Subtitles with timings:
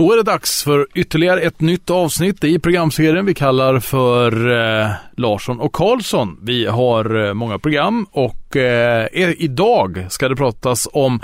[0.00, 4.90] Då är det dags för ytterligare ett nytt avsnitt i programserien vi kallar för eh,
[5.16, 6.38] Larsson och Karlsson.
[6.42, 9.08] Vi har eh, många program och eh,
[9.38, 11.20] idag ska det pratas om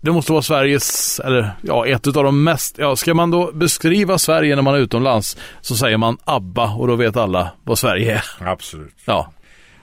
[0.00, 4.18] det måste vara Sveriges, eller ja, ett av de mest, ja, ska man då beskriva
[4.18, 8.14] Sverige när man är utomlands så säger man ABBA och då vet alla vad Sverige
[8.14, 8.48] är.
[8.48, 8.94] Absolut.
[9.04, 9.32] Ja.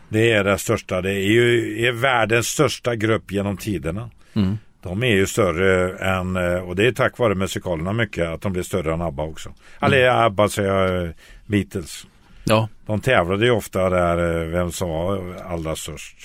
[0.10, 4.10] Det är det största, det är ju är världens största grupp genom tiderna.
[4.34, 4.58] Mm.
[4.82, 8.54] De är ju större än, eh, och det är tack vare musikalerna mycket, att de
[8.54, 9.50] blir större än ABBA också.
[9.50, 9.60] Mm.
[9.94, 11.12] Eller ABBA säger jag, eh,
[11.46, 12.08] Beatles.
[12.44, 12.70] Ja.
[12.86, 16.18] De tävlade ju ofta där, eh, vem som var allra störst.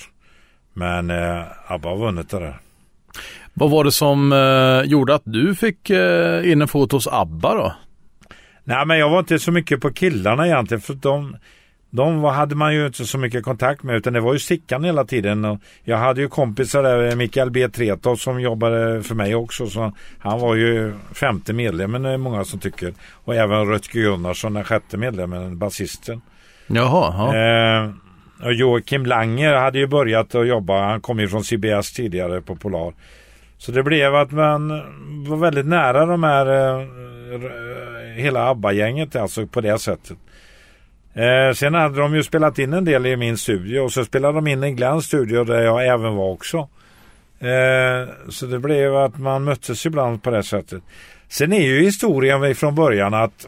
[0.73, 2.59] Men eh, ABBA har vunnit det där.
[3.53, 7.55] Vad var det som eh, gjorde att du fick eh, in en fot hos ABBA
[7.55, 7.75] då?
[8.63, 11.37] Nej men jag var inte så mycket på killarna egentligen för de
[11.89, 15.05] de hade man ju inte så mycket kontakt med utan det var ju Stickan hela
[15.05, 15.45] tiden.
[15.45, 17.69] Och jag hade ju kompisar där, Mikael B.
[17.69, 19.67] Tretow som jobbade för mig också.
[19.67, 22.93] Så han var ju femte medlemmen är många som tycker.
[23.11, 26.21] Och även Rötger Gunnarsson, den sjätte medlemmen, basisten.
[26.67, 27.13] Jaha.
[27.17, 27.37] Ja.
[27.37, 27.91] Eh,
[28.45, 32.55] och Joakim Langer hade ju börjat att jobba, han kom ju från CBS tidigare på
[32.55, 32.93] Polar.
[33.57, 34.69] Så det blev att man
[35.27, 36.87] var väldigt nära de här, eh,
[38.15, 40.17] hela ABBA-gänget alltså på det sättet.
[41.17, 44.33] Eh, sen hade de ju spelat in en del i min studio och så spelade
[44.33, 46.57] de in en Glenns studio där jag även var också.
[47.39, 50.83] Eh, så det blev att man möttes ibland på det sättet.
[51.29, 53.47] Sen är ju historien från början att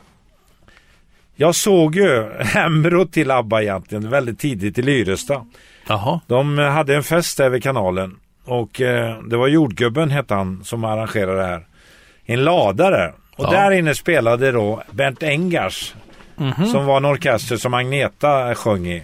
[1.35, 5.45] jag såg ju embryot till ABBA egentligen väldigt tidigt i Lyrestad.
[5.87, 6.19] Jaha.
[6.27, 10.83] De hade en fest där vid kanalen och eh, det var jordgubben hette han som
[10.83, 11.65] arrangerade det här.
[12.25, 13.13] En ladare.
[13.35, 13.51] Och ja.
[13.51, 15.95] där inne spelade då Bernt Engars
[16.39, 16.65] Mm -hmm.
[16.65, 19.03] Som var en orkester som Agneta sjöng i.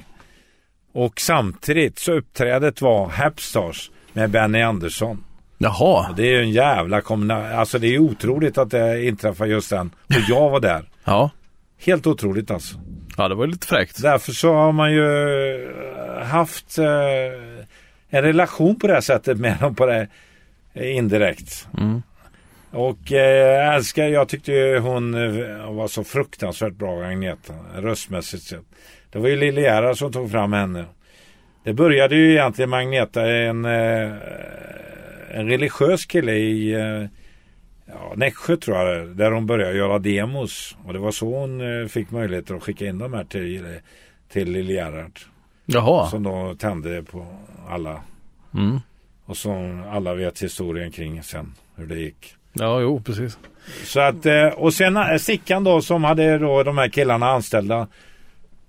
[0.94, 5.23] Och samtidigt så uppträdet var Hapstars med Benny Andersson.
[5.58, 6.09] Jaha.
[6.09, 7.59] Och det är ju en jävla kombination.
[7.59, 9.91] Alltså det är otroligt att det inträffar just den.
[10.08, 10.89] Och jag var där.
[11.03, 11.30] ja.
[11.86, 12.78] Helt otroligt alltså.
[13.17, 14.02] Ja, det var lite fräckt.
[14.02, 15.08] Därför så har man ju
[16.23, 16.86] haft eh,
[18.09, 20.07] en relation på det här sättet med dem på det
[20.74, 21.68] indirekt.
[21.78, 22.03] Mm.
[22.75, 28.66] Och eh, älskar, jag tyckte ju hon eh, var så fruktansvärt bra, Agneta, röstmässigt sett.
[29.09, 30.86] Det var ju Lille Gerhard som tog fram henne.
[31.63, 34.12] Det började ju egentligen med Agneta, en, eh,
[35.31, 37.06] en religiös kille i eh,
[37.86, 40.78] ja, Nässjö tror jag där hon började göra demos.
[40.86, 43.66] Och det var så hon fick möjligheter att skicka in dem här till,
[44.30, 45.19] till Lille Gerhard.
[45.66, 46.07] Jaha.
[46.07, 47.25] Som då tände på
[47.69, 48.02] alla.
[48.53, 48.80] Mm.
[49.25, 52.36] Och som alla vet historien kring sen, hur det gick.
[52.60, 53.38] Ja, jo, precis.
[53.84, 57.88] Så att, eh, och sen eh, Stickan då som hade då de här killarna anställda.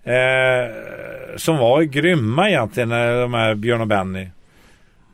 [0.05, 0.75] Eh,
[1.37, 4.29] som var grymma egentligen, eh, de här Björn och Benny.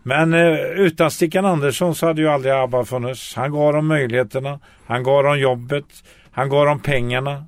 [0.03, 3.35] Men eh, utan Stickan Andersson så hade ju aldrig ABBA funnits.
[3.37, 4.61] Han gav dem möjligheterna.
[4.87, 5.85] Han gav dem jobbet.
[6.31, 7.45] Han gav dem pengarna.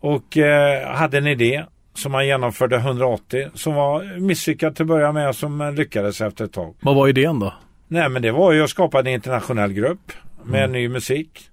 [0.00, 1.64] Och eh, hade en idé
[1.94, 6.52] som han genomförde 180 som var misslyckad till att börja med som lyckades efter ett
[6.52, 6.74] tag.
[6.80, 7.54] Vad var idén då?
[7.88, 10.12] Nej men det var ju att skapa en internationell grupp
[10.46, 10.72] med mm.
[10.72, 11.50] ny musik.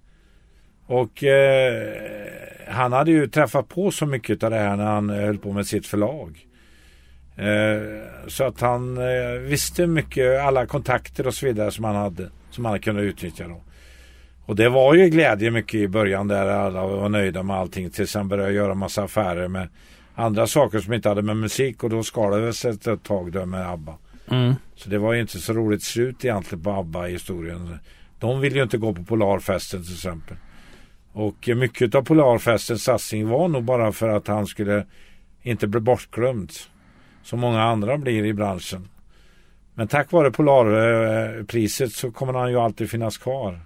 [0.86, 1.94] Och eh,
[2.68, 5.68] han hade ju träffat på så mycket av det här när han höll på med
[5.68, 6.48] sitt förlag.
[7.36, 7.82] Eh,
[8.28, 12.30] så att han eh, visste mycket, alla kontakter och så vidare som han hade.
[12.50, 13.62] Som han kunde utnyttja då.
[14.46, 17.90] Och det var ju glädje mycket i början där alla var nöjda med allting.
[17.90, 19.68] Tills han började göra massa affärer med
[20.16, 21.84] andra saker som inte hade med musik.
[21.84, 23.98] Och då skalade det sig ett tag där med ABBA.
[24.32, 24.54] Mm.
[24.76, 27.80] Så det var ju inte så roligt slut egentligen på ABBA i historien.
[28.24, 30.38] De vill ju inte gå på Polarfesten till exempel.
[31.14, 34.86] Och mycket av Polarfestens satsning var nog bara för att han skulle
[35.42, 36.52] inte bli bortglömd.
[37.24, 38.88] Som många andra blir i branschen.
[39.74, 43.60] Men tack vare Polarpriset så kommer han ju alltid finnas kvar.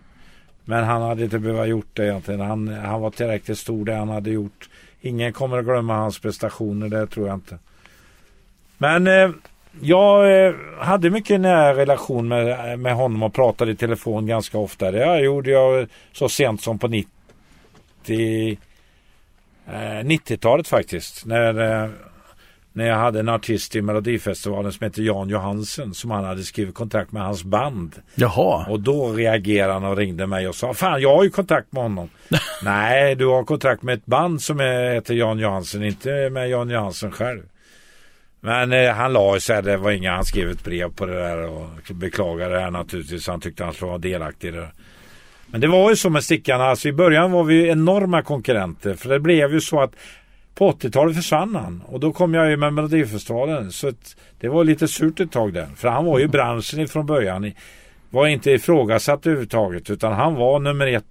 [0.65, 2.39] Men han hade inte behövt gjort det egentligen.
[2.39, 4.69] Han, han var tillräckligt stor det han hade gjort.
[5.01, 7.57] Ingen kommer att glömma hans prestationer, det tror jag inte.
[8.77, 9.29] Men eh,
[9.81, 14.91] jag eh, hade mycket nära relation med, med honom och pratade i telefon ganska ofta.
[14.91, 18.57] Det gjorde jag så sent som på 90,
[19.67, 21.25] eh, 90-talet faktiskt.
[21.25, 21.89] När, eh,
[22.73, 26.75] när jag hade en artist i Melodifestivalen som heter Jan Johansen som han hade skrivit
[26.75, 27.95] kontrakt med hans band.
[28.15, 28.65] Jaha.
[28.69, 31.83] Och då reagerade han och ringde mig och sa Fan jag har ju kontakt med
[31.83, 32.09] honom.
[32.63, 37.11] Nej du har kontrakt med ett band som heter Jan Johansen inte med Jan Johansen
[37.11, 37.41] själv.
[38.41, 41.49] Men eh, han la sig, det var inga, han skrev ett brev på det där
[41.49, 43.27] och beklagade det här naturligtvis.
[43.27, 44.71] Han tyckte han skulle vara delaktig i det.
[45.47, 48.93] Men det var ju så med Stickarna, alltså i början var vi enorma konkurrenter.
[48.93, 49.91] För det blev ju så att
[50.55, 53.71] på 80-talet försvann han och då kom jag ju med Melodifestivalen.
[53.71, 53.91] Så
[54.39, 55.67] det var lite surt ett tag där.
[55.75, 57.51] För han var ju branschen ifrån början.
[58.09, 61.05] var inte ifrågasatt överhuvudtaget utan han var nummer ett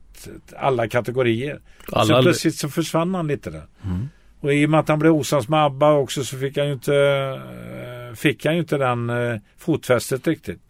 [0.57, 1.61] alla kategorier.
[1.93, 2.17] Alla...
[2.17, 3.67] Så plötsligt så försvann han lite där.
[3.85, 4.09] Mm.
[4.41, 6.73] Och i och med att han blev osams med ABBA också så fick han ju
[6.73, 10.61] inte, eh, fick han ju inte den eh, fotfästet riktigt.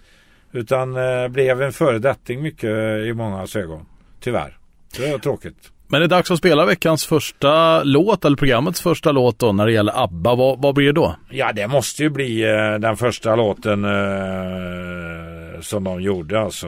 [0.52, 2.70] Utan eh, blev en föredetting mycket
[3.06, 3.86] i många ögon.
[4.20, 4.58] Tyvärr.
[4.96, 5.70] Det var tråkigt.
[5.88, 9.66] Men det är dags att spela veckans första låt, eller programmets första låt då, när
[9.66, 10.34] det gäller ABBA.
[10.34, 11.16] Vad, vad blir det då?
[11.30, 16.66] Ja, det måste ju bli eh, den första låten eh, som de gjorde alltså.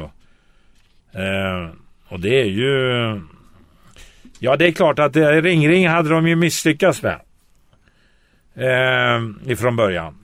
[1.13, 1.71] Eh,
[2.09, 3.21] och det är ju...
[4.39, 7.21] Ja, det är klart att eh, Ring Ring hade de ju misslyckats med.
[8.55, 10.19] Eh, ifrån början.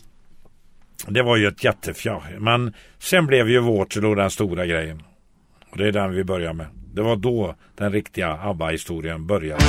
[1.08, 2.36] Det var ju ett jättefjär.
[2.38, 5.02] Men sen blev ju Waterloo den stora grejen.
[5.70, 6.66] Och det är den vi börjar med.
[6.94, 9.64] Det var då den riktiga ABBA-historien började.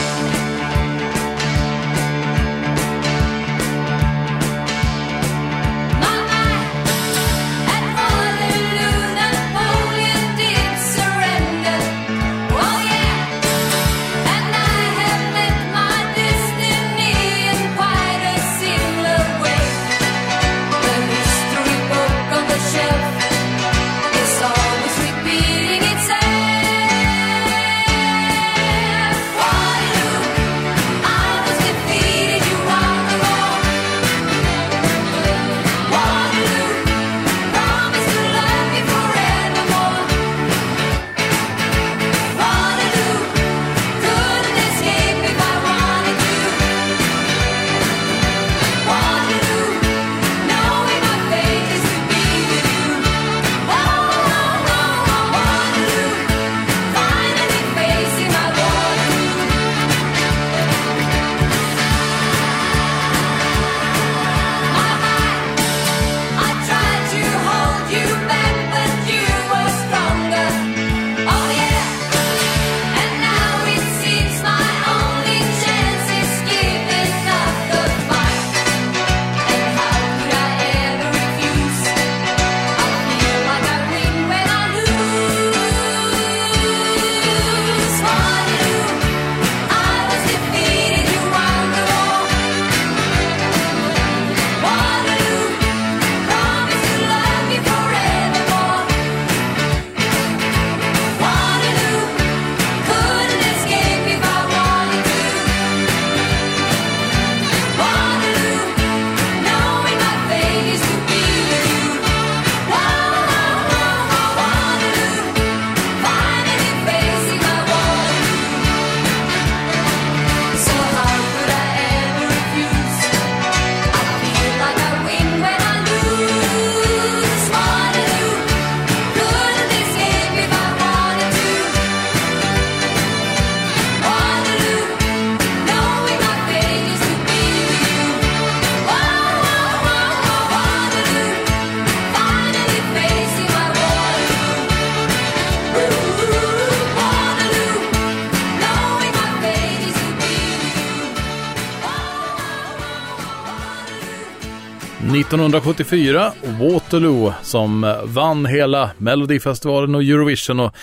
[155.45, 160.75] 1974, Waterloo, som vann hela Melodifestivalen och Eurovision och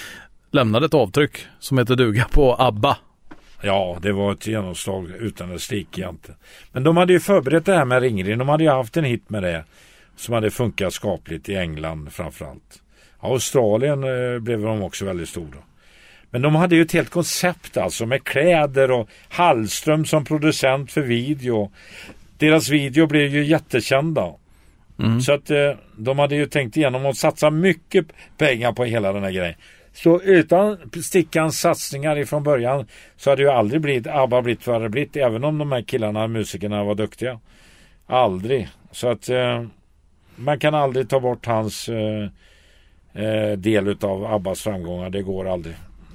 [0.51, 2.97] lämnade ett avtryck som heter duga på ABBA.
[3.63, 6.39] Ja, det var ett genomslag utan dess like egentligen.
[6.73, 8.39] Men de hade ju förberett det här med ringring.
[8.39, 9.65] De hade ju haft en hit med det
[10.17, 12.83] som hade funkat skapligt i England framförallt.
[13.21, 15.59] Australien eh, blev de också väldigt stora.
[16.31, 21.01] Men de hade ju ett helt koncept alltså med kläder och Hallström som producent för
[21.01, 21.71] video.
[22.39, 24.33] Deras video blev ju jättekända.
[25.03, 25.21] Mm.
[25.21, 28.07] Så att eh, de hade ju tänkt igenom att satsa mycket
[28.39, 29.55] pengar på hela den här grejen.
[29.93, 34.89] Så utan Stickans satsningar ifrån början så hade ju aldrig blivit ABBA blivit vad det
[34.89, 35.17] blivit.
[35.17, 37.41] Även om de här killarna, musikerna var duktiga.
[38.07, 38.69] Aldrig.
[38.91, 39.65] Så att eh,
[40.37, 42.29] man kan aldrig ta bort hans eh,
[43.25, 45.11] eh, del utav Abbas framgångar.
[45.11, 45.75] Det går aldrig.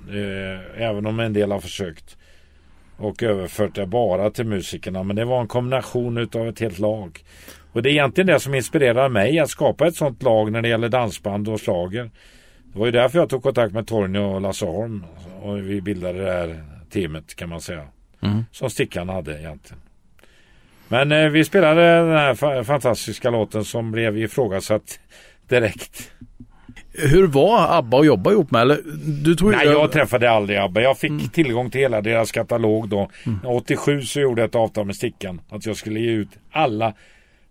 [0.10, 2.18] Eh, även om en del har försökt.
[2.98, 5.04] Och överfört det bara till musikerna.
[5.04, 7.24] Men det var en kombination utav ett helt lag.
[7.72, 10.68] Och det är egentligen det som inspirerar mig att skapa ett sånt lag när det
[10.70, 12.12] gäller dansband och slager.
[12.74, 15.04] Det var ju därför jag tog kontakt med Torgny och Lasse Holm.
[15.42, 17.84] Och vi bildade det här teamet kan man säga.
[18.22, 18.44] Mm.
[18.52, 19.82] Som Stickan hade egentligen.
[20.88, 25.00] Men eh, vi spelade den här fa- fantastiska låten som blev ifrågasatt
[25.50, 26.12] direkt.
[26.94, 28.62] Hur var ABBA att jobba ihop med?
[28.62, 28.80] Eller,
[29.24, 30.82] du tog Nej, jag träffade aldrig ABBA.
[30.82, 33.10] Jag fick tillgång till hela deras katalog då.
[33.46, 35.42] 87 så gjorde jag ett avtal med Stickan.
[35.50, 36.94] Att jag skulle ge ut alla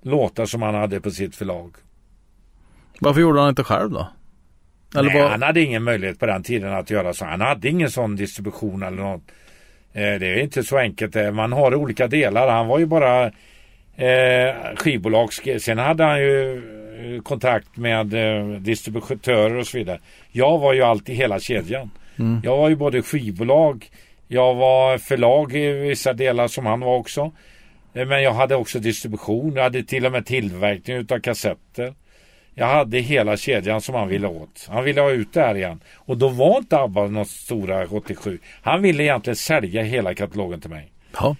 [0.06, 1.70] låtar som han hade på sitt förlag.
[3.00, 4.08] Varför gjorde han inte själv då?
[4.96, 5.30] Eller Nej, vad?
[5.30, 7.24] han hade ingen möjlighet på den tiden att göra så.
[7.24, 9.22] Han hade ingen sån distribution eller något.
[9.92, 11.16] Eh, det är inte så enkelt.
[11.16, 12.48] eh, Man har olika delar.
[12.48, 13.26] Han var ju bara
[13.96, 15.28] eh, skivbolag.
[15.60, 16.56] Sen hade han ju
[17.16, 18.06] eh, kontakt med
[18.62, 20.00] distributörer och så vidare.
[20.32, 21.90] Jag var ju alltid hela kedjan.
[22.18, 22.40] Mm.
[22.44, 23.90] Jag var ju både skivbolag,
[24.28, 27.32] jag var förlag i vissa delar som han var också.
[27.96, 29.52] Eh, Men jag hade också distribution.
[29.56, 31.94] Jag hade till och med tillverkning utav kassetter.
[32.54, 34.66] Jag hade hela kedjan som han ville åt.
[34.70, 35.80] Han ville ha ut det här igen.
[35.94, 38.38] Och då var inte ABBA något stora 87.
[38.62, 40.92] Han ville egentligen sälja hela katalogen till mig.
[41.12, 41.36] Ja.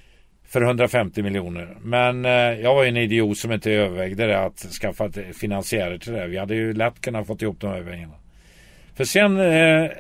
[0.48, 1.76] För 150 miljoner.
[1.82, 6.12] Men eh, jag var ju en idiot som inte övervägde det att skaffa finansiärer till
[6.12, 6.26] det.
[6.26, 8.14] Vi hade ju lätt kunnat fått ihop de här pengarna.
[8.94, 9.90] För sen eh,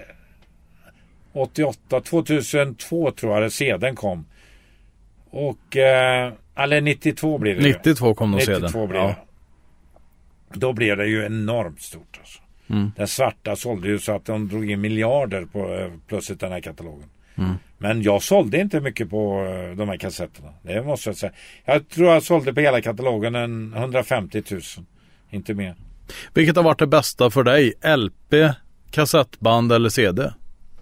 [1.32, 4.26] 88, 2002 tror jag det sedan kom.
[5.30, 7.68] Och, eh, eller 92 blir det ju.
[7.72, 8.88] 92 kom de 92 sedan.
[8.88, 9.06] blir Ja.
[9.06, 10.58] det.
[10.58, 12.18] Då blev det ju enormt stort.
[12.20, 12.40] Alltså.
[12.70, 12.92] Mm.
[12.96, 16.60] Den svarta sålde ju så att de drog in miljarder på eh, plötsligt den här
[16.60, 17.08] katalogen.
[17.38, 17.54] Mm.
[17.78, 20.48] Men jag sålde inte mycket på eh, de här kassetterna.
[20.62, 21.32] Det måste jag säga.
[21.64, 24.60] Jag tror jag sålde på hela katalogen en 150 000.
[25.30, 25.74] Inte mer.
[26.34, 27.72] Vilket har varit det bästa för dig?
[27.96, 28.34] LP,
[28.90, 30.30] kassettband eller CD?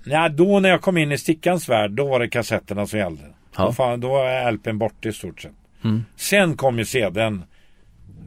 [0.04, 3.22] Ja, då när jag kom in i Stickans värld, då var det kassetterna som gällde.
[3.56, 3.64] Ja.
[3.64, 5.52] Då, fan, då var LPn borta i stort sett.
[5.84, 6.04] Mm.
[6.16, 7.42] Sen kom ju CDn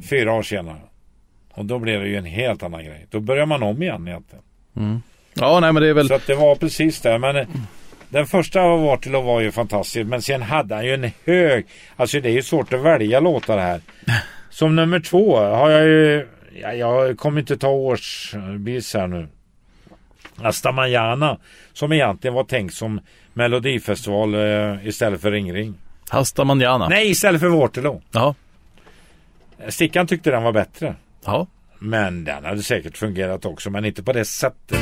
[0.09, 0.81] fyra år senare.
[1.53, 3.05] Och då blev det ju en helt annan grej.
[3.09, 4.43] Då börjar man om igen egentligen.
[5.33, 6.07] Ja, nej men det är väl...
[6.07, 7.19] Så att det var precis det.
[7.19, 7.47] Men eh,
[8.09, 10.07] den första av Vartilo var ju fantastisk.
[10.07, 11.65] Men sen hade han ju en hög...
[11.95, 13.81] Alltså det är ju svårt att välja låtar här.
[14.49, 16.27] Som nummer två har jag ju...
[16.61, 19.27] Ja, jag kommer inte ta årsvis här nu.
[20.35, 21.37] Asta Manana.
[21.73, 22.99] Som egentligen var tänkt som
[23.33, 25.73] Melodifestival eh, istället för Ring Ring.
[26.09, 26.89] Hasta manjana.
[26.89, 28.01] Nej, istället för Waterloo.
[28.11, 28.35] Ja.
[29.69, 30.95] Stickan tyckte den var bättre.
[31.25, 31.47] Ja.
[31.79, 34.79] Men den hade säkert fungerat också, men inte på det sättet.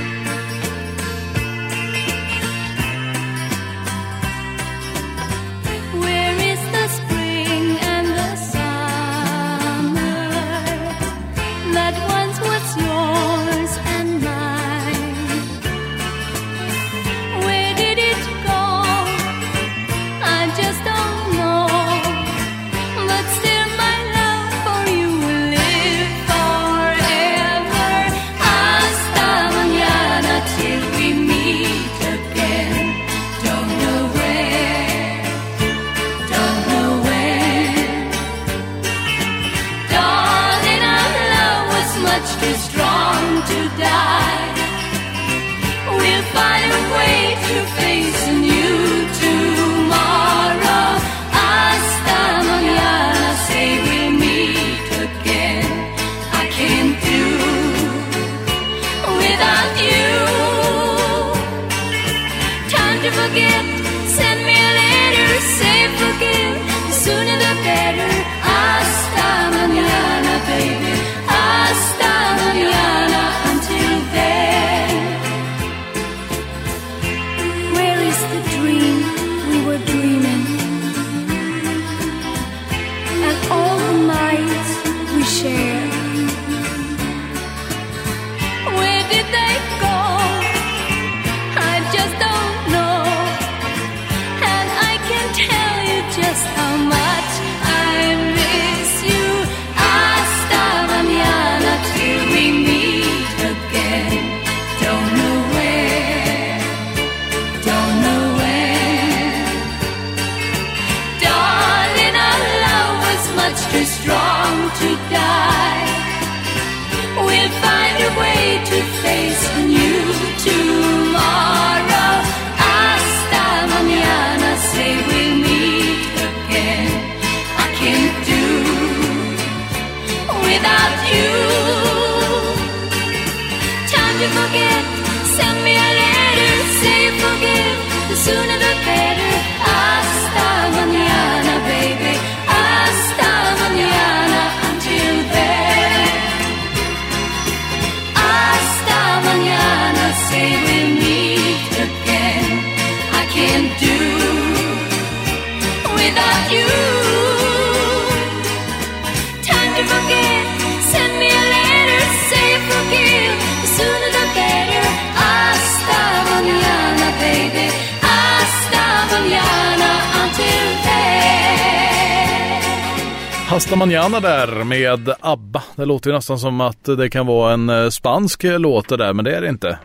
[174.10, 175.64] Manana där med ABBA.
[175.76, 179.14] Det låter ju nästan som att det kan vara en eh, spansk låt det där,
[179.14, 179.80] men det är det inte.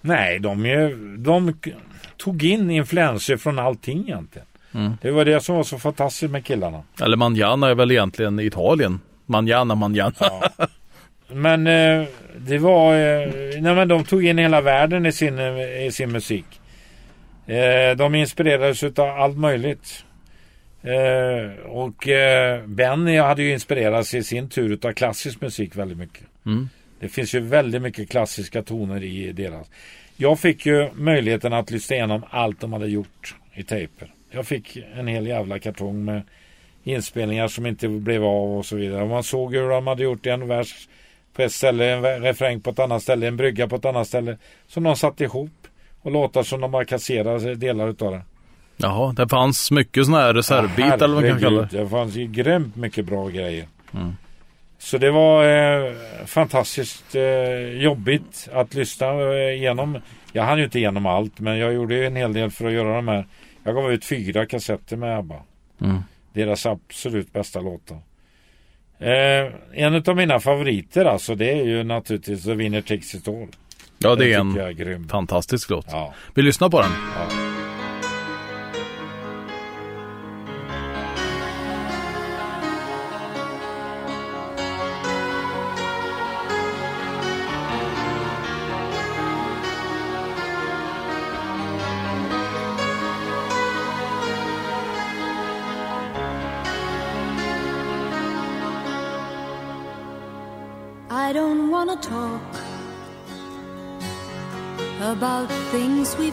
[0.00, 1.54] Nej, de, är- de
[2.16, 4.46] tog in influenser från allting egentligen.
[4.74, 4.92] Mm.
[5.02, 6.82] Det var det som var så fantastiskt med killarna.
[7.02, 9.00] Eller Manana är väl egentligen Italien.
[9.26, 10.12] Manana, Manana.
[11.32, 12.04] Men eh,
[12.36, 13.28] det var, eh,
[13.60, 16.60] nej men de tog in hela världen i sin, eh, i sin musik.
[17.46, 20.04] Eh, de inspirerades av allt möjligt.
[20.82, 26.24] Eh, och eh, Benny hade ju inspirerats i sin tur av klassisk musik väldigt mycket.
[26.46, 26.68] Mm.
[27.00, 29.70] Det finns ju väldigt mycket klassiska toner i deras.
[30.16, 34.12] Jag fick ju möjligheten att lyssna igenom allt de hade gjort i tejper.
[34.30, 36.22] Jag fick en hel jävla kartong med
[36.84, 39.06] inspelningar som inte blev av och så vidare.
[39.06, 40.88] Man såg hur de hade gjort en vers
[41.32, 44.36] på ett ställe, en refräng på ett annat ställe, en brygga på ett annat ställe.
[44.66, 45.66] Som de satte ihop
[46.00, 48.22] och låtar som de bara kasserade delar utav det.
[48.82, 51.78] Jaha, det fanns mycket sådana här reservbit eller vad man kan kalla det.
[51.78, 53.66] Det fanns ju grymt mycket bra grejer.
[53.94, 54.16] Mm.
[54.78, 55.92] Så det var eh,
[56.26, 59.98] fantastiskt eh, jobbigt att lyssna eh, igenom.
[60.32, 62.72] Jag hann ju inte igenom allt men jag gjorde ju en hel del för att
[62.72, 63.26] göra de här.
[63.64, 65.42] Jag gav ut fyra kassetter med ABBA.
[65.80, 65.98] Mm.
[66.32, 67.98] Deras absolut bästa låtar.
[68.98, 73.48] Eh, en av mina favoriter alltså det är ju naturligtvis The Winner Takes It All.
[73.98, 75.86] Ja, det är en är fantastisk låt.
[75.90, 76.90] Ja, Vi lyssnar på den.
[77.16, 77.49] ja.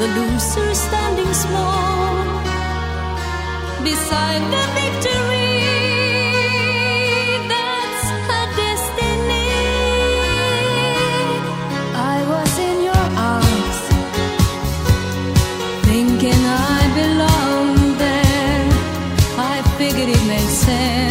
[0.00, 2.24] the loser standing small
[3.84, 5.60] beside the victory.
[7.52, 9.50] That's her destiny.
[12.14, 13.78] I was in your arms,
[15.88, 16.42] thinking
[16.76, 18.68] I belonged there.
[19.52, 21.09] I figured it made sense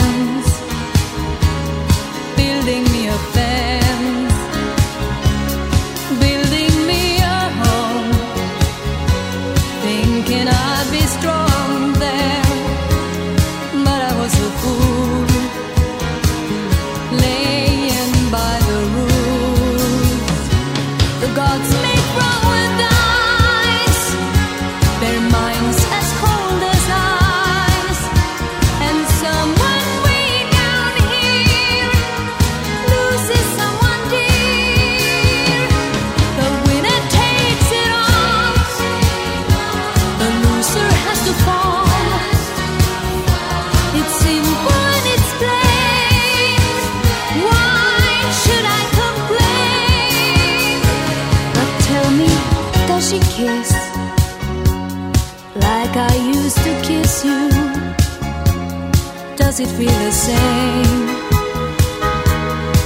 [59.59, 61.07] Does it feel the same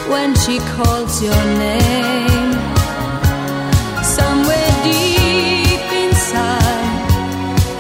[0.10, 2.54] when she calls your name?
[4.02, 7.12] Somewhere deep inside,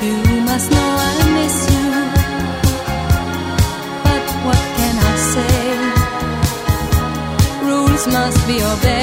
[0.03, 1.89] you must know I miss you.
[4.03, 5.57] But what can I say?
[7.65, 9.02] Rules must be obeyed.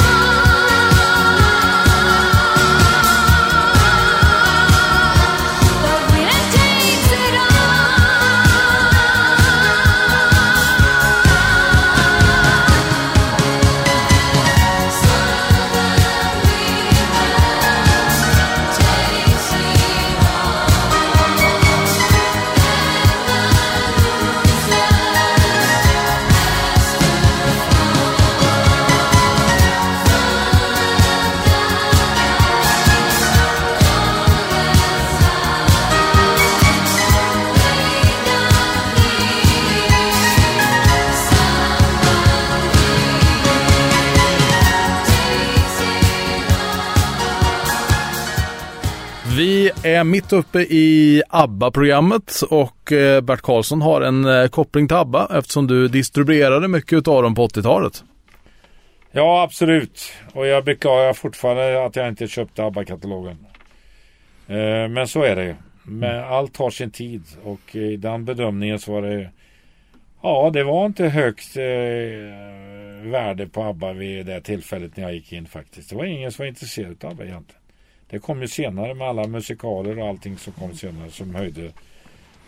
[50.01, 55.27] Är mitt uppe i ABBA-programmet och eh, Bert Karlsson har en eh, koppling till ABBA
[55.37, 58.03] eftersom du distribuerade mycket av dem på 80-talet.
[59.11, 60.13] Ja, absolut.
[60.33, 63.37] Och jag beklagar fortfarande att jag inte köpte ABBA-katalogen.
[64.47, 65.55] Eh, men så är det.
[65.83, 69.29] Men allt har sin tid och i den bedömningen så var det
[70.23, 75.33] Ja, det var inte högt eh, värde på ABBA vid det tillfället när jag gick
[75.33, 75.89] in faktiskt.
[75.89, 77.60] Det var ingen som var intresserad av ABBA egentligen.
[78.11, 81.71] Det kom ju senare med alla musikaler och allting som kom senare som höjde,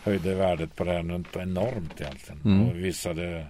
[0.04, 2.42] höjde värdet på det här något enormt egentligen.
[2.46, 2.70] Mm.
[2.70, 3.46] Och visade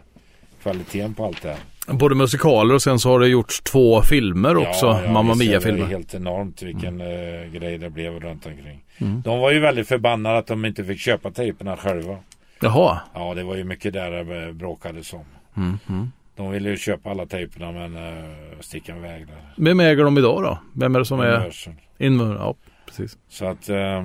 [0.64, 1.60] kvaliteten på allt det här.
[1.94, 5.52] Både musikaler och sen så har det gjorts två filmer också, Mamma visst är Det
[5.52, 5.86] Mia-filmer.
[5.86, 8.84] är helt enormt vilken eh, grej det blev runt omkring.
[8.98, 9.22] Mm.
[9.22, 12.18] De var ju väldigt förbannade att de inte fick köpa tejperna själva.
[12.62, 13.00] Jaha.
[13.14, 15.26] Ja, det var ju mycket där det bråkades om.
[15.58, 16.12] Mm, mm.
[16.36, 18.24] De ville ju köpa alla tejperna men uh,
[18.60, 19.42] stickan vägrade.
[19.58, 20.58] Vem äger de idag då?
[20.74, 21.52] Vem är det som är
[22.08, 22.28] Universal.
[22.28, 22.36] inmur?
[22.36, 23.18] Ja, precis.
[23.28, 24.04] Så att, eh,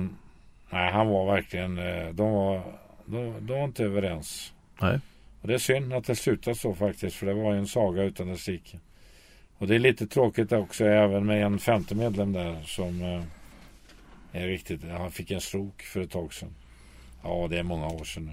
[0.69, 2.61] nej han var verkligen, eh, de, var,
[3.05, 4.53] de, de var inte överens.
[4.81, 4.99] Nej.
[5.41, 8.03] Och det är synd att det slutar så faktiskt, för det var ju en saga
[8.03, 8.77] utan dess like.
[9.57, 14.47] Och det är lite tråkigt också även med en femte medlem där som eh, är
[14.47, 16.55] riktigt, han fick en stroke för ett tag sedan.
[17.23, 18.31] Ja, det är många år sedan nu.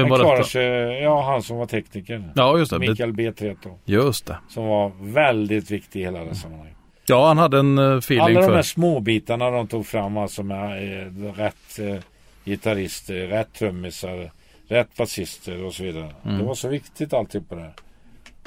[0.00, 0.62] Han var klarar sig,
[1.02, 2.32] ja han som var tekniker.
[2.34, 2.78] Ja, just det.
[2.78, 3.32] Mikael B.
[3.32, 3.78] Treto.
[3.84, 4.38] Just det.
[4.48, 6.77] Som var väldigt viktig i hela det sammanhanget.
[7.08, 8.54] Ja, han hade en uh, feeling Alla de för...
[8.54, 11.96] här små bitarna de tog fram alltså med eh, rätt eh,
[12.44, 14.30] gitarrister, rätt trummisar,
[14.68, 16.14] rätt basister och så vidare.
[16.24, 16.38] Mm.
[16.38, 17.60] Det var så viktigt alltid på det.
[17.60, 17.72] här.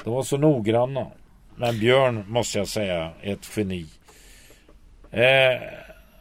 [0.04, 1.06] De var så noggranna.
[1.56, 3.86] Men Björn måste jag säga är ett geni.
[5.10, 5.62] Eh,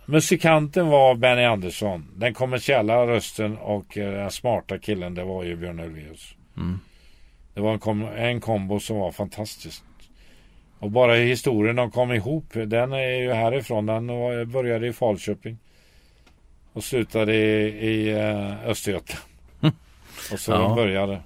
[0.05, 2.07] musikanten var Benny Andersson.
[2.15, 6.35] Den kommersiella rösten och eh, den smarta killen det var ju Björn Ulvaeus.
[6.57, 6.79] Mm.
[7.53, 9.83] Det var en, kom en kombo som var fantastisk.
[10.81, 13.85] Och bara historien de kom ihop, den är ju härifrån.
[13.85, 14.07] Den
[14.51, 15.57] började i Falköping.
[16.73, 19.23] Och slutade i, i eh, Östergötland.
[20.33, 20.57] Och så Ja.
[20.57, 21.21] de började.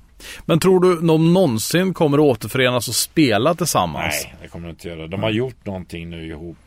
[0.45, 4.21] Men tror du de någonsin kommer att återförenas och spela tillsammans?
[4.23, 5.07] Nej, det kommer de inte göra.
[5.07, 6.57] De har gjort någonting nu ihop.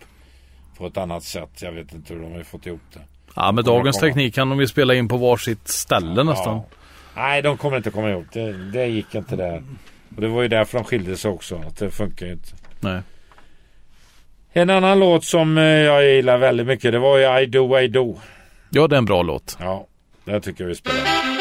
[0.79, 1.63] På ett annat sätt.
[1.63, 3.01] Jag vet inte hur de har fått ihop det.
[3.37, 4.09] Ja, med Kommer dagens komma.
[4.09, 6.57] teknik kan de ju spela in på varsitt ställe nästan.
[6.57, 6.65] Ja.
[7.17, 8.27] Nej, de kommer inte komma ihop.
[8.33, 9.63] Det, det gick inte där.
[10.17, 11.63] Och det var ju därför de skilde sig också.
[11.67, 12.49] Att det funkar ju inte.
[12.81, 13.01] Nej.
[14.53, 16.93] En annan låt som eh, jag gillar väldigt mycket.
[16.93, 18.17] Det var ju I Do I Do.
[18.71, 19.57] Ja, det är en bra låt.
[19.61, 19.87] Ja,
[20.25, 21.38] det tycker jag vi spelar.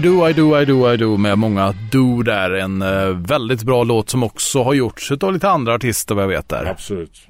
[0.00, 2.50] I do, I do, I do, I do med många do där.
[2.50, 6.28] En eh, väldigt bra låt som också har gjorts av lite andra artister vad jag
[6.28, 6.64] vet där.
[6.64, 7.26] Absolut.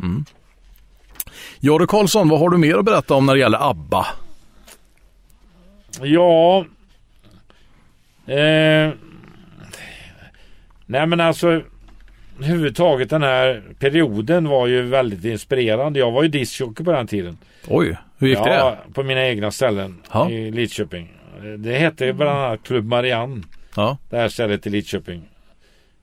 [1.60, 4.06] Jare Karlsson, vad har du mer att berätta om när det gäller ABBA?
[6.02, 6.64] Ja.
[8.26, 8.90] Eh,
[10.86, 11.62] nej men alltså.
[12.38, 15.98] Överhuvudtaget den här perioden var ju väldigt inspirerande.
[15.98, 17.38] Jag var ju discjockey på den tiden.
[17.68, 20.30] Oj, hur gick ja, på mina egna ställen Ja.
[20.30, 21.19] i Lidköping.
[21.58, 23.42] Det hette ju bland annat Klubb Marianne.
[23.76, 25.22] Ja, Det här stället i Lidköping.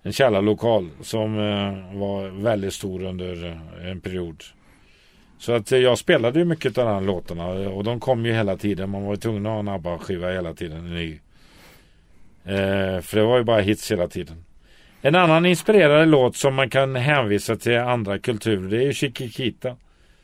[0.04, 4.44] En källarlokal som eh, var väldigt stor under eh, en period.
[5.40, 8.34] Så att eh, jag spelade ju mycket av de här låtarna och de kom ju
[8.34, 8.90] hela tiden.
[8.90, 10.78] Man var ju tvungen att ha en ABBA-skiva hela tiden.
[10.78, 11.20] en Ny.
[12.46, 14.44] Eh, för det var ju bara hits hela tiden.
[15.02, 19.76] En annan inspirerande låt som man kan hänvisa till andra kulturer det är ju Chiquita.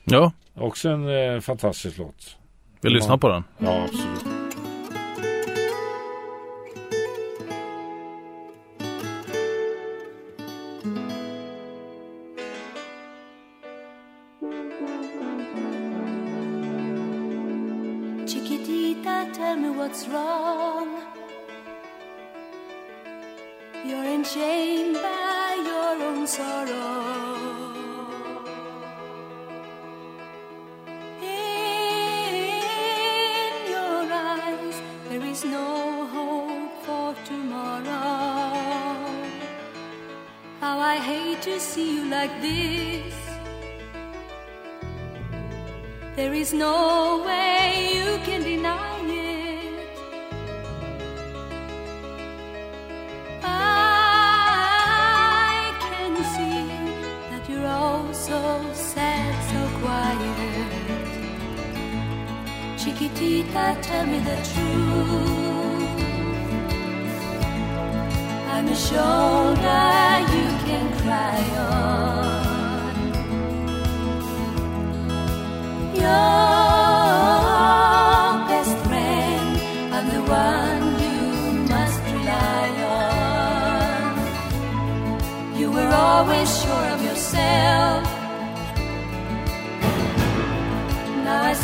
[0.03, 2.37] ja Också en eh, fantastisk låt.
[2.81, 3.43] vi lyssnar på den.
[3.57, 4.32] Ja, absolut.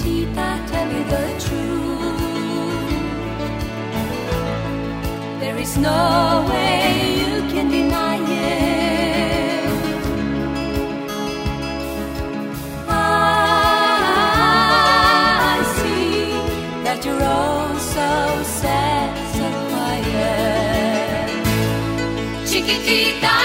[0.00, 2.20] Chiquitita, tell me the truth.
[5.40, 9.66] There is no way you can deny it.
[12.88, 13.02] I
[15.76, 16.32] see
[16.84, 21.28] that you're all so sad, so quiet.
[22.48, 23.39] Chiquitita,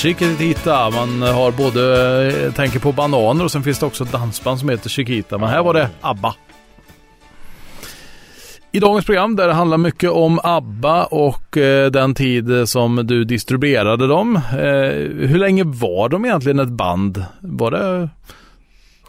[0.00, 0.90] Chiquitita.
[0.90, 4.88] Man har både, eh, tänker på bananer och sen finns det också dansband som heter
[4.88, 5.38] Chiquita.
[5.38, 6.34] Men här var det ABBA.
[8.72, 13.24] I dagens program där det handlar mycket om ABBA och eh, den tid som du
[13.24, 14.36] distribuerade dem.
[14.36, 17.24] Eh, hur länge var de egentligen ett band?
[17.40, 18.08] Var det...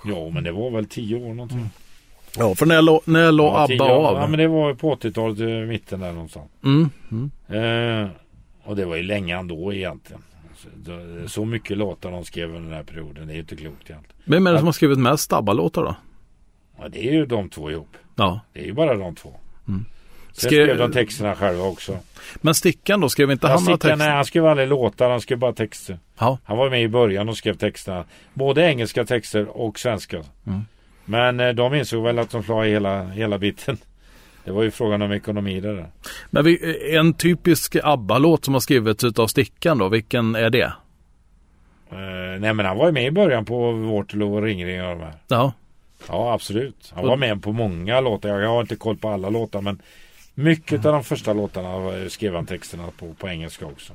[0.06, 1.70] Ja, men det var väl tio år någonting.
[2.38, 4.16] Ja, för när la, när la Ja, ABBA av?
[4.16, 6.52] Ja, men det var på 80-talet, i mitten där någonstans.
[6.64, 8.04] mm, mm.
[8.04, 8.10] Eh,
[8.64, 10.22] och det var ju länge ändå egentligen.
[11.28, 13.28] Så, mycket låtar de skrev under den här perioden.
[13.28, 14.22] Det är ju inte klokt egentligen.
[14.26, 15.96] Vem är det som har skrivit mest ABBA-låtar då?
[16.80, 17.98] Ja, det är ju de två ihop.
[18.16, 18.40] Ja.
[18.54, 19.34] Det är ju bara de två.
[19.68, 19.86] Mm.
[20.34, 21.98] Sen Skrev- skrev de texterna själva också.
[22.36, 23.10] Men Stickan då?
[23.10, 23.96] Skrev inte Ja, han några texter?
[23.96, 26.00] nej, han skrev aldrig låtar, han skrev bara texter.
[26.20, 26.38] Ja.
[26.44, 28.06] Han var med i början och skrev texterna.
[28.34, 30.18] Både engelska texter och svenska.
[30.48, 30.62] Mm.
[31.06, 33.78] Men eh, de insåg väl att de i hela, hela biten.
[34.46, 35.88] Det var ju frågan om ekonomi det där.
[36.30, 40.74] Men vi, en typisk ABBA-låt som har skrivits utav Stickan då, vilken är det?
[41.92, 44.90] Eh, nej men han var ju med i början på Waterloo och Ring Ring och
[44.90, 45.14] de här.
[45.28, 45.54] Ja.
[46.08, 46.94] Ja absolut.
[46.96, 48.40] Han var med på många låtar.
[48.40, 49.82] Jag har inte koll på alla låtar men
[50.34, 53.94] mycket av de första låtarna skrev han texterna på, på engelska också.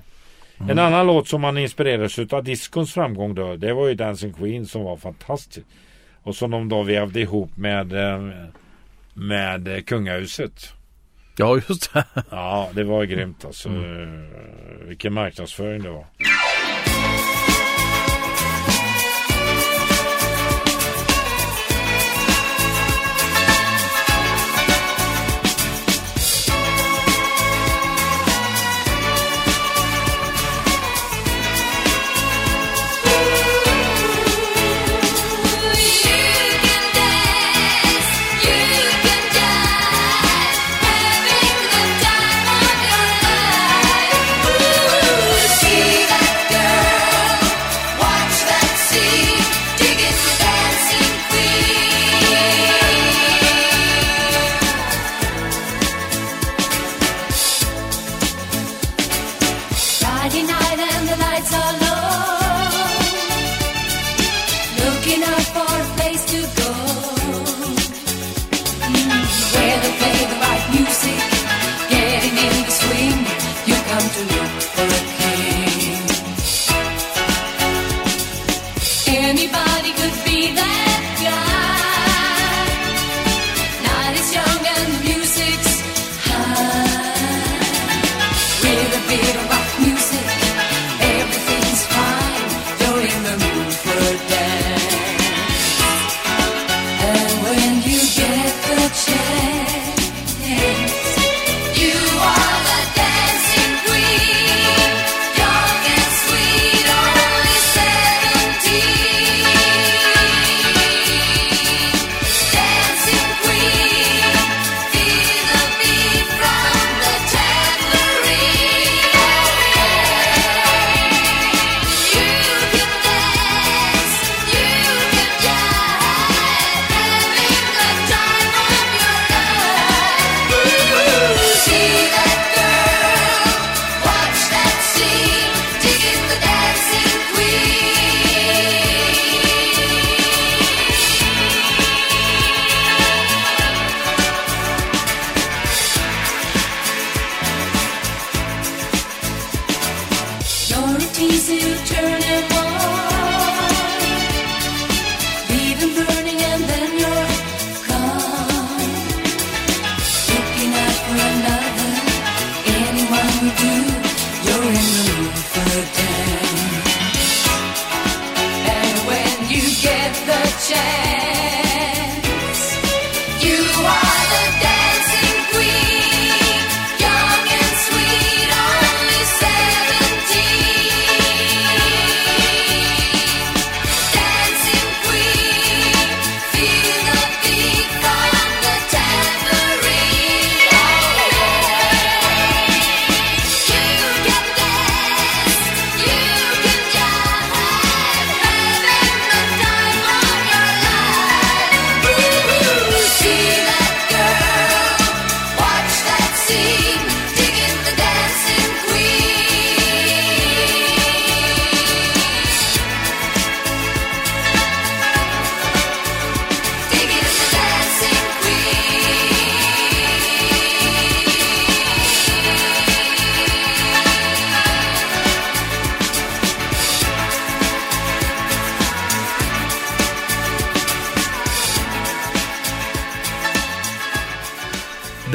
[0.58, 4.66] En annan låt som man inspirerades av diskons framgång då, det var ju Dancing Queen
[4.66, 5.66] som var fantastisk.
[6.22, 8.20] Och som de då vävde ihop med, eh,
[9.16, 10.72] med eh, kungahuset.
[11.38, 12.04] Ja, just det.
[12.30, 13.68] Ja, det var grymt alltså.
[13.68, 14.08] Eh,
[14.88, 16.06] Vilken marknadsföring det var.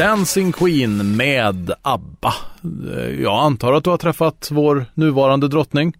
[0.05, 2.33] Dancing Queen med ABBA.
[2.97, 5.93] Eh, Jag antar att du har träffat vår nuvarande drottning?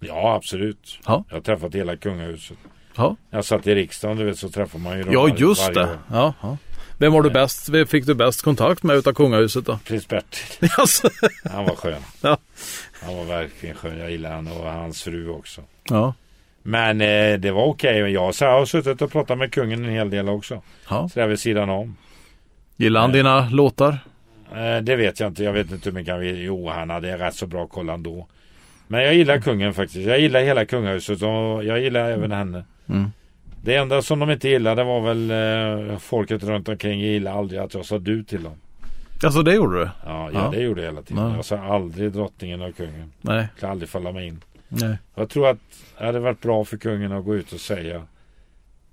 [0.00, 0.98] Ja, absolut.
[1.06, 1.24] Ja.
[1.28, 2.56] Jag har träffat hela kungahuset.
[2.96, 5.98] Ja, Jag satt i riksdagen, du vet, så träffar man ju dem ja just det.
[6.12, 6.56] Ja, ja.
[6.98, 9.78] Vem var du bäst, vem fick du bäst kontakt med utav kungahuset då?
[9.84, 11.08] Prins Bertil, Alltså,
[11.50, 12.02] han var skön.
[12.20, 12.36] Ja.
[13.02, 13.98] Han var verkligen skön.
[13.98, 15.60] Jag gillar han och hans fru också.
[15.88, 16.14] ja.
[16.62, 17.98] Men eh, det var okej.
[18.12, 20.62] Jag, så jag har suttit och pratat med kungen en hel del också.
[20.88, 21.08] ja.
[21.08, 21.96] Så där vid sidan om.
[22.80, 23.98] Gillar han dina låtar?
[24.52, 25.44] Eh, det vet jag inte.
[25.44, 26.42] Jag vet inte hur mycket han vill.
[26.42, 28.26] Jo, han hade rätt så bra koll ändå.
[28.88, 30.06] Men jag gillar kungen faktiskt.
[30.08, 32.64] Jag gillar hela kungahuset och jag gillar även henne.
[32.88, 33.10] Mm.
[33.62, 35.30] Det enda som de inte gillade var väl
[35.90, 37.00] eh, folket runt omkring.
[37.00, 38.54] Jag gillade aldrig att jag sa du till dem.
[39.24, 39.84] Alltså det gjorde du?
[39.84, 40.50] Ja, ja, Ja.
[40.50, 41.22] det gjorde jag hela tiden.
[41.24, 41.36] Ja.
[41.36, 43.12] Jag sa aldrig drottningen och kungen.
[43.20, 43.36] Nej.
[43.36, 44.40] Jag kan aldrig falla mig in.
[44.68, 44.96] Nej.
[45.14, 45.58] Jag tror att
[45.98, 48.02] det hade varit bra för kungen att gå ut och säga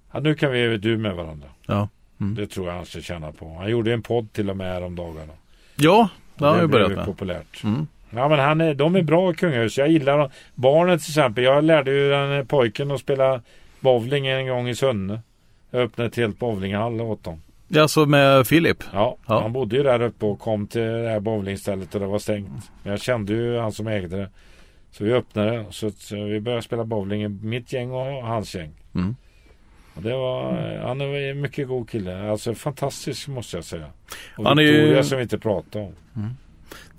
[0.09, 1.47] att nu kan vi du med varandra.
[1.65, 1.89] Ja.
[2.19, 2.35] Mm.
[2.35, 3.55] Det tror jag han ska tjäna på.
[3.59, 5.33] Han gjorde en podd till och med om dagarna.
[5.75, 7.05] Ja, det har jag ju börjat med.
[7.05, 7.63] populärt.
[7.63, 7.87] Mm.
[8.09, 9.77] Ja men han är, de är bra i kungahus.
[9.77, 10.29] Jag gillar dem.
[10.55, 11.43] Barnen till exempel.
[11.43, 13.41] Jag lärde ju den här pojken att spela
[13.79, 15.19] bowling en gång i Sunne.
[15.71, 17.41] Jag öppnade ett helt bowlinghall åt dem.
[17.77, 18.83] Alltså med Filip?
[18.93, 19.41] Ja, Ja.
[19.41, 22.49] han bodde ju där uppe och kom till det här bowlingstället och det var stängt.
[22.83, 24.29] Men jag kände ju han som ägde det.
[24.91, 28.71] Så vi öppnade så, så vi började spela bowling i mitt gäng och hans gäng.
[28.95, 29.15] Mm.
[30.01, 32.29] Det var, han är en mycket god kille.
[32.31, 33.85] Alltså fantastisk måste jag säga.
[34.37, 35.93] Och Han är ju- Victoria som vi inte pratade om.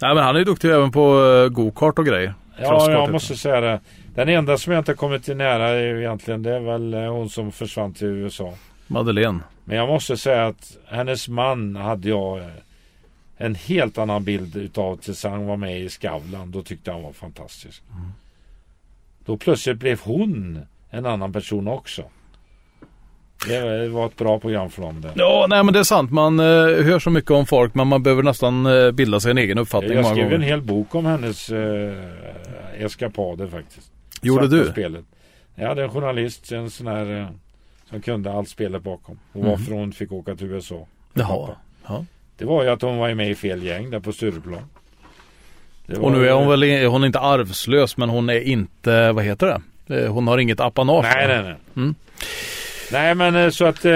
[0.00, 2.34] Nej men han är duktig även på uh, go-kart och grejer.
[2.60, 3.80] Ja, jag måste säga det.
[4.14, 7.12] Den enda som jag inte kommit till nära är ju egentligen det är väl eh,
[7.12, 8.54] hon som försvann till USA.
[8.86, 9.40] Madeleine.
[9.64, 12.46] Men jag måste säga att hennes man hade jag eh,
[13.36, 16.50] en helt annan bild utav tills han var med i Skavlan.
[16.50, 17.82] Då tyckte jag han var fantastisk.
[19.24, 22.02] Då plötsligt blev hon en annan person också.
[23.46, 25.10] Det var ett bra program för dem det.
[25.14, 26.10] Ja, nej men det är sant.
[26.12, 26.44] Man eh,
[26.84, 29.92] hör så mycket om folk men man behöver nästan eh, bilda sig en egen uppfattning
[29.92, 31.92] Jag skrev en hel bok om hennes eh,
[32.78, 33.90] eskapader faktiskt.
[34.22, 34.64] Gjorde du?
[34.72, 35.04] Spelet.
[35.54, 37.26] Jag hade en journalist, en sån här eh,
[37.90, 39.18] som kunde allt spelet bakom.
[39.32, 39.48] Och Mhm.
[39.50, 40.86] varför hon fick åka till USA.
[41.14, 41.50] Jaha.
[41.86, 42.04] Ja.
[42.38, 44.62] Det var ju att hon var med i fel gäng där på Stureplan.
[46.00, 49.24] Och nu är hon väl i- hon är inte arvslös men hon är inte, vad
[49.24, 49.60] heter det?
[50.04, 51.06] Eh, Hon har inget apanage.
[51.14, 51.54] Nej, nej, nej.
[51.76, 51.94] Mm.
[52.92, 53.90] Nej, men eh, så att eh,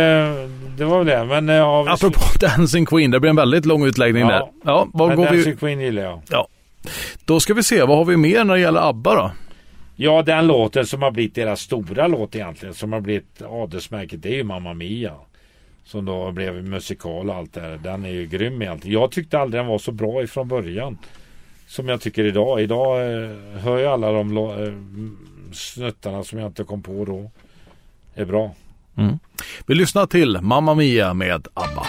[0.77, 1.25] det var väl det.
[1.25, 4.29] Men eh, ja, vi- Apropå Dancing Queen, det blir en väldigt lång utläggning Ja.
[4.29, 4.47] där.
[4.65, 5.37] Ja, vad men går vi...
[5.37, 6.47] Dancing Queen gillar jag.
[7.25, 9.31] Då ska vi se, vad har vi mer när det gäller ABBA då?
[9.97, 12.75] Ja, den låten som har blivit deras stora låt egentligen.
[12.75, 14.23] Som har blivit adelsmärket.
[14.23, 15.13] Det är ju Mamma Mia.
[15.85, 17.81] Som då blev musikal och allt det här.
[17.83, 19.01] Den är ju grym egentligen.
[19.01, 20.99] Jag tyckte aldrig den var så bra ifrån början.
[21.67, 22.61] Som jag tycker idag.
[22.63, 23.31] Idag eh,
[23.61, 27.31] hör jag alla de eh, snuttarna som jag inte kom på då.
[28.15, 28.55] Är bra.
[28.97, 29.19] Mm.
[29.67, 31.87] Vi lyssnar till Mamma Mia med ABBA.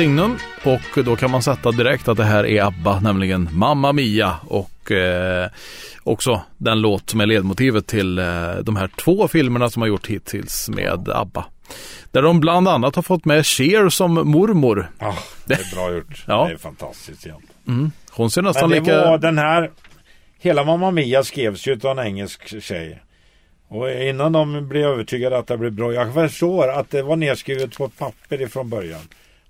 [0.00, 4.36] Signum och då kan man sätta direkt att det här är ABBA, nämligen Mamma Mia
[4.46, 5.50] och eh,
[6.02, 10.06] också den låt som är ledmotivet till eh, de här två filmerna som har gjort
[10.06, 11.44] hittills med ABBA.
[12.10, 14.90] Där de bland annat har fått med Cher som mormor.
[14.98, 16.24] Ah, det är bra gjort.
[16.26, 16.46] Ja.
[16.48, 17.26] Det är fantastiskt.
[17.26, 17.40] Ja.
[18.10, 19.04] Hon ser Men nästan det lika...
[19.04, 19.70] var den här
[20.38, 23.02] Hela Mamma Mia skrevs ju av en engelsk tjej.
[23.68, 25.92] Och innan de blev övertygade att det blev bra.
[25.92, 29.00] Jag förstår att det var nedskrivet på ett papper ifrån början.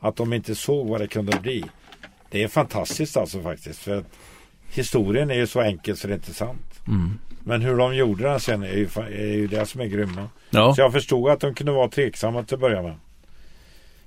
[0.00, 1.64] Att de inte såg vad det kunde bli.
[2.30, 3.78] Det är fantastiskt alltså faktiskt.
[3.78, 4.06] För att
[4.72, 6.80] historien är ju så enkel så det är inte sant.
[6.88, 7.18] Mm.
[7.44, 10.28] Men hur de gjorde den sen är ju, är ju det som är grymma.
[10.50, 10.74] Ja.
[10.74, 12.94] Så jag förstod att de kunde vara tveksamma till att börja med.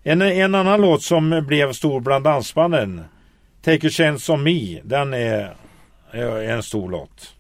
[0.03, 3.01] En, en annan låt som blev stor bland dansbanden.
[3.61, 4.81] Take a chance on me.
[4.83, 5.55] Den är,
[6.11, 7.35] är en stor låt.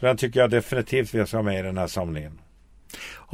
[0.00, 2.38] Så den tycker jag definitivt vi ska ha med i den här samlingen.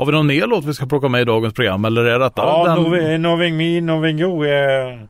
[0.00, 2.42] Har vi någon mer låt vi ska plocka med i dagens program eller är detta
[2.42, 2.78] Ja, den...
[2.78, 5.08] Novi- Noving Me, Noving You är,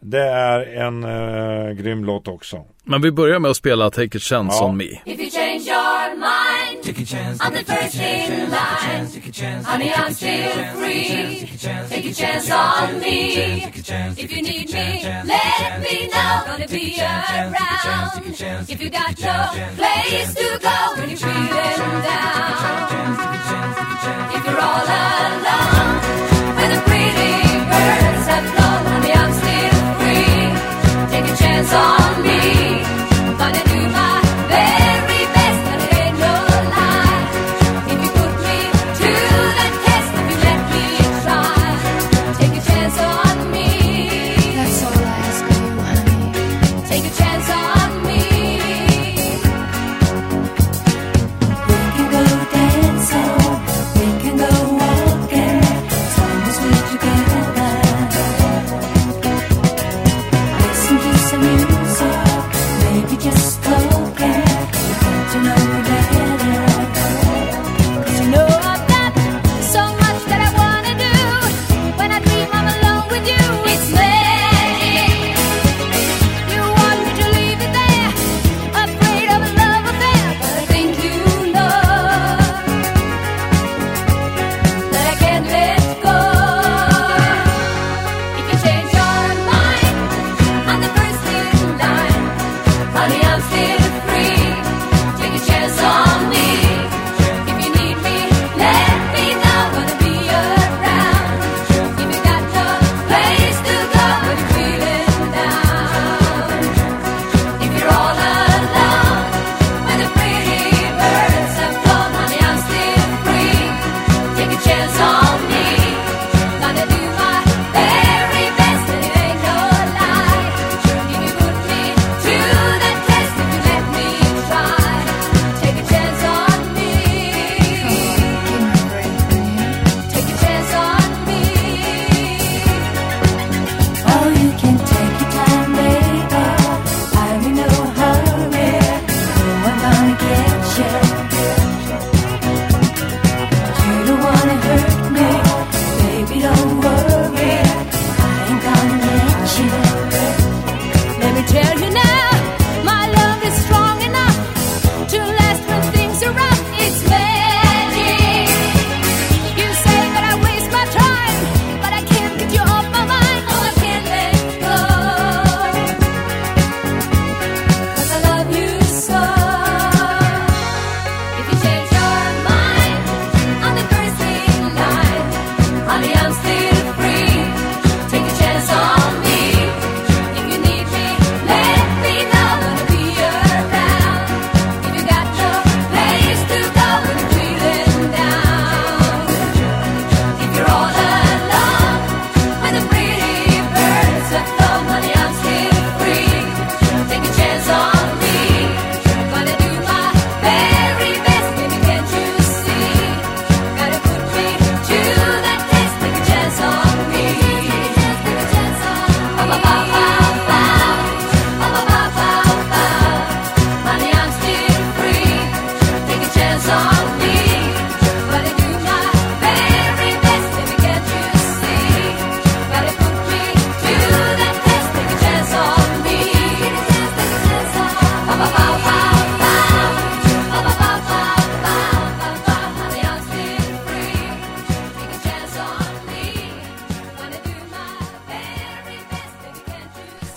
[0.00, 2.64] det är en uh, grym låt också.
[2.84, 4.68] Men vi börjar med att spela Take a chance Ja.
[4.68, 4.84] on me.
[6.92, 9.32] Take a chance, I'm the first in line.
[9.32, 11.48] chance, Honey, I'm still free.
[11.88, 13.60] Take a chance on me.
[13.62, 16.42] take a chance, If you need me, let me know.
[16.44, 18.34] Gonna be around.
[18.68, 22.60] If you got no place to go when you're feeling down.
[24.36, 25.96] If you're all alone,
[26.56, 27.32] when the pretty
[27.72, 31.08] birds have flown, honey, I'm still free.
[31.10, 33.01] Take a chance on me.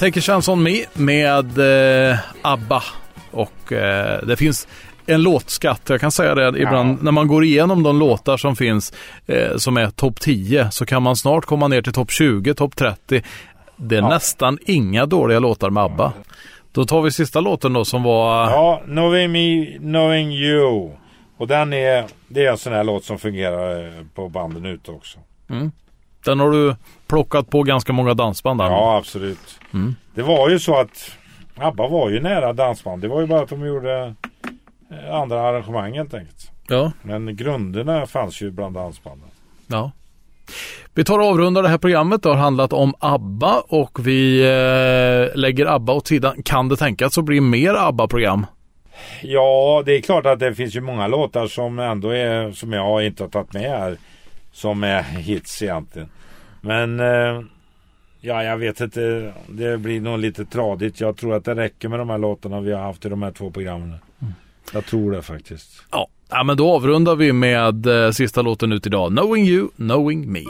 [0.05, 1.57] Take a chance on me med
[2.11, 2.83] eh, ABBA.
[3.31, 4.67] Och eh, det finns
[5.05, 6.97] en låtskatt, jag kan säga det ibland Ja.
[7.03, 8.93] när man går igenom de låtar som finns
[9.25, 12.75] eh, som är topp 10 så kan man snart komma ner till topp 20, topp
[12.75, 13.21] 30.
[13.77, 14.09] Det är Ja.
[14.09, 16.13] nästan inga dåliga låtar med ABBA.
[16.71, 18.49] Då tar vi sista låten då som var...
[18.49, 20.91] Ja, Knowing Me, Knowing You.
[21.37, 24.91] Och den är, det är en sån här låt som fungerar eh, på banden ute
[24.91, 25.19] också.
[26.25, 26.75] Den har du
[27.07, 28.65] plockat på ganska många dansband där.
[28.65, 29.59] Ja, absolut.
[29.73, 29.95] Mm.
[30.15, 31.11] Det var ju så att
[31.57, 33.01] ABBA var ju nära dansband.
[33.01, 34.13] Det var ju bara att de gjorde
[34.91, 36.51] eh, andra arrangemang helt enkelt.
[36.67, 39.29] Ja, Men grunderna fanns ju bland dansbanden.
[39.67, 39.91] ja.
[40.93, 42.23] Vi tar och avrundar det här programmet.
[42.23, 46.43] Det har handlat om ABBA och vi eh, lägger ABBA åt sidan.
[46.43, 48.45] Kan det tänkas att bli mer ABBA-program?
[49.21, 53.05] Ja, det är klart att det finns ju många låtar som ändå är, som jag
[53.05, 53.97] inte har tagit med här,
[54.55, 56.09] som är hits egentligen.
[56.61, 57.41] Men, eh,
[58.21, 59.33] ja, jag vet inte.
[59.47, 60.99] Det blir nog lite tradigt.
[60.99, 63.31] Jag tror att det räcker med de här låtarna vi har haft i de här
[63.31, 63.95] två programmen.
[64.73, 65.83] Jag tror det faktiskt.
[65.91, 66.07] Ja.
[66.29, 69.11] ja, men då avrundar vi med eh, sista låten ut idag.
[69.11, 70.43] Knowing you, knowing me.